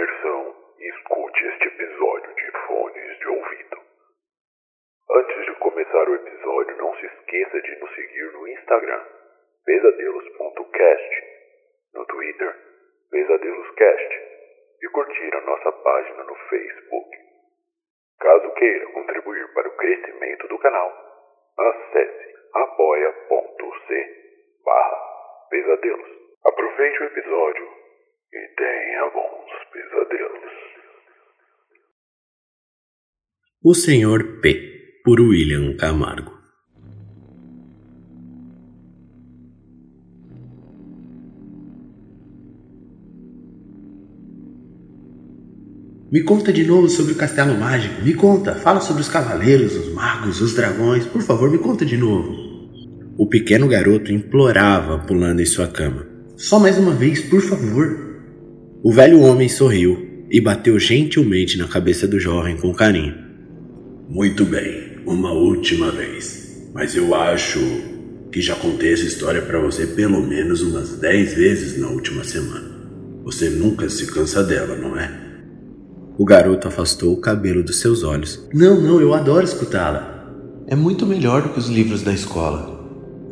[0.00, 3.80] imersão e escute este episódio de fones de ouvido.
[5.10, 9.04] Antes de começar o episódio, não se esqueça de nos seguir no Instagram,
[9.66, 11.24] pesadelos.cast,
[11.94, 12.56] no Twitter,
[13.10, 14.20] pesadeloscast
[14.82, 17.18] e curtir a nossa página no Facebook.
[18.20, 20.92] Caso queira contribuir para o crescimento do canal,
[21.58, 24.16] acesse apoia.c
[24.64, 24.98] barra
[25.50, 26.08] pesadelos.
[26.46, 27.79] Aproveite o episódio
[28.32, 30.52] e tenha bons pesadelos.
[33.62, 36.38] O Senhor P, por William Camargo.
[46.12, 48.02] Me conta de novo sobre o castelo mágico.
[48.02, 48.56] Me conta.
[48.56, 51.06] Fala sobre os cavaleiros, os magos, os dragões.
[51.06, 52.34] Por favor, me conta de novo.
[53.16, 56.04] O pequeno garoto implorava, pulando em sua cama.
[56.36, 58.09] Só mais uma vez, por favor.
[58.82, 63.14] O velho homem sorriu e bateu gentilmente na cabeça do jovem com carinho.
[64.08, 66.70] Muito bem, uma última vez.
[66.72, 67.60] Mas eu acho
[68.32, 72.70] que já contei essa história para você pelo menos umas dez vezes na última semana.
[73.22, 75.12] Você nunca se cansa dela, não é?
[76.16, 78.48] O garoto afastou o cabelo dos seus olhos.
[78.54, 80.32] Não, não, eu adoro escutá-la.
[80.66, 82.80] É muito melhor do que os livros da escola.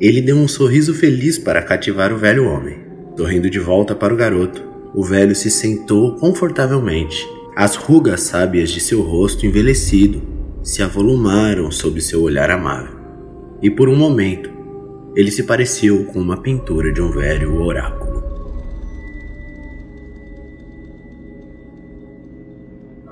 [0.00, 2.78] Ele deu um sorriso feliz para cativar o velho homem.
[3.18, 7.28] Sorrindo de volta para o garoto, o velho se sentou confortavelmente.
[7.56, 10.22] As rugas sábias de seu rosto envelhecido
[10.62, 12.96] se avolumaram sob seu olhar amável.
[13.60, 14.50] E por um momento,
[15.14, 18.22] ele se pareceu com uma pintura de um velho oráculo.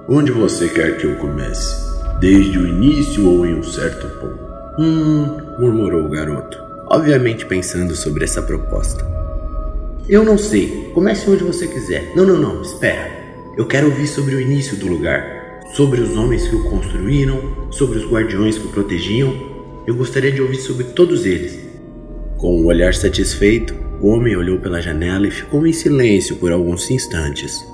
[0.09, 1.75] Onde você quer que eu comece?
[2.21, 4.51] Desde o início ou em um certo ponto?
[4.79, 5.27] Hum,
[5.59, 6.59] murmurou o garoto,
[6.91, 9.20] obviamente pensando sobre essa proposta.
[10.11, 10.91] Eu não sei.
[10.93, 12.11] Comece onde você quiser.
[12.17, 13.13] Não, não, não, espera.
[13.57, 17.97] Eu quero ouvir sobre o início do lugar, sobre os homens que o construíram, sobre
[17.97, 19.33] os guardiões que o protegiam.
[19.87, 21.57] Eu gostaria de ouvir sobre todos eles.
[22.39, 26.91] Com um olhar satisfeito, o homem olhou pela janela e ficou em silêncio por alguns
[26.91, 27.65] instantes.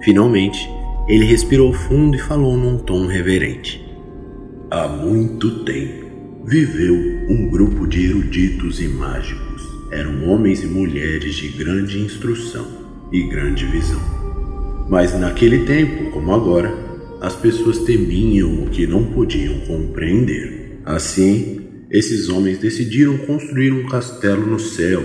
[0.00, 0.66] Finalmente,
[1.06, 3.86] ele respirou fundo e falou num tom reverente.
[4.70, 6.06] Há muito tempo
[6.46, 6.94] viveu
[7.28, 9.51] um grupo de eruditos e mágicos.
[9.92, 12.66] Eram homens e mulheres de grande instrução
[13.12, 14.00] e grande visão.
[14.88, 16.74] Mas naquele tempo, como agora,
[17.20, 20.80] as pessoas temiam o que não podiam compreender.
[20.86, 21.60] Assim,
[21.90, 25.02] esses homens decidiram construir um castelo no céu,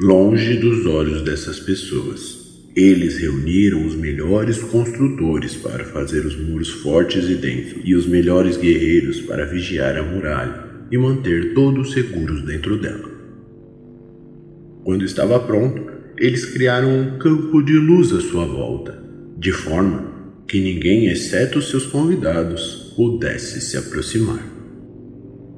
[0.00, 2.44] longe dos olhos dessas pessoas.
[2.76, 8.56] Eles reuniram os melhores construtores para fazer os muros fortes e densos, e os melhores
[8.56, 13.13] guerreiros para vigiar a muralha e manter todos seguros dentro dela.
[14.84, 19.02] Quando estava pronto, eles criaram um campo de luz à sua volta,
[19.38, 20.12] de forma
[20.46, 24.46] que ninguém, exceto seus convidados, pudesse se aproximar.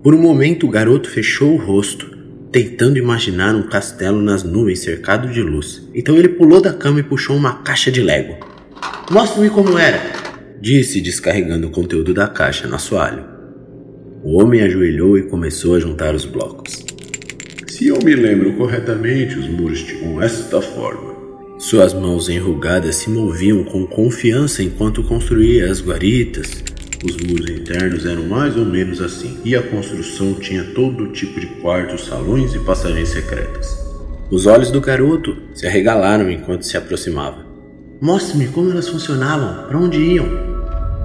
[0.00, 2.16] Por um momento, o garoto fechou o rosto
[2.53, 5.91] tentando imaginar um castelo nas nuvens cercado de luz.
[5.92, 8.36] Então ele pulou da cama e puxou uma caixa de Lego.
[9.10, 10.00] Mostre-me como era,
[10.60, 13.25] disse, descarregando o conteúdo da caixa no assoalho.
[14.22, 16.86] O homem ajoelhou e começou a juntar os blocos.
[17.76, 21.14] Se eu me lembro corretamente, os muros tinham esta forma.
[21.59, 26.65] Suas mãos enrugadas se moviam com confiança enquanto construía as guaritas,
[27.04, 31.48] os muros internos eram mais ou menos assim, e a construção tinha todo tipo de
[31.60, 33.76] quartos, salões e passagens secretas.
[34.31, 37.44] Os olhos do garoto se arregalaram enquanto se aproximava.
[38.00, 40.26] Mostre-me como elas funcionavam, para onde iam.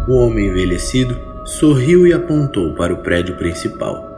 [0.07, 4.10] O homem envelhecido sorriu e apontou para o prédio principal.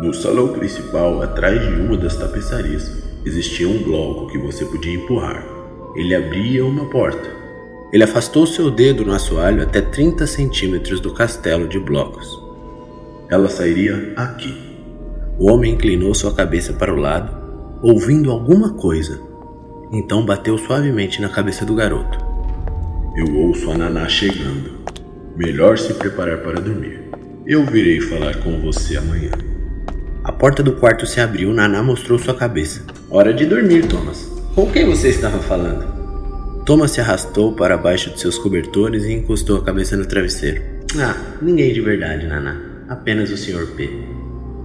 [0.00, 2.90] No salão principal, atrás de uma das tapeçarias,
[3.24, 5.44] existia um bloco que você podia empurrar.
[5.94, 7.40] Ele abria uma porta
[7.92, 12.40] ele afastou seu dedo no assoalho até 30 centímetros do castelo de blocos.
[13.28, 14.56] Ela sairia aqui.
[15.36, 17.36] O homem inclinou sua cabeça para o lado,
[17.82, 19.20] ouvindo alguma coisa.
[19.92, 22.16] Então bateu suavemente na cabeça do garoto.
[23.16, 24.78] Eu ouço a Naná chegando.
[25.36, 27.10] Melhor se preparar para dormir.
[27.44, 29.49] Eu virei falar com você amanhã.
[30.40, 32.80] Porta do quarto se abriu, Naná mostrou sua cabeça.
[33.10, 34.26] Hora de dormir, Thomas.
[34.54, 35.84] Com quem você estava falando?
[36.64, 40.62] Thomas se arrastou para baixo de seus cobertores e encostou a cabeça no travesseiro.
[40.98, 42.56] Ah, ninguém de verdade, Naná.
[42.88, 43.66] Apenas o Sr.
[43.76, 43.90] P.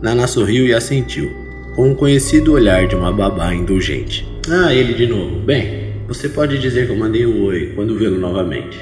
[0.01, 1.29] Naná sorriu e assentiu,
[1.75, 4.25] com um conhecido olhar de uma babá indulgente.
[4.49, 5.41] Ah, ele de novo.
[5.41, 8.79] Bem, você pode dizer que eu mandei um oi quando vê-lo novamente.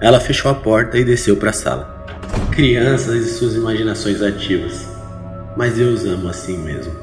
[0.00, 2.06] Ela fechou a porta e desceu para a sala.
[2.52, 4.91] Crianças e suas imaginações ativas.
[5.56, 7.01] Mas eu os amo assim mesmo.